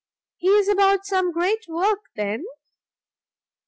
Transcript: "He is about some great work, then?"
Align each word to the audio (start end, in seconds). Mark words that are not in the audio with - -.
"He 0.37 0.47
is 0.47 0.67
about 0.67 1.05
some 1.05 1.31
great 1.31 1.67
work, 1.67 2.07
then?" 2.15 2.43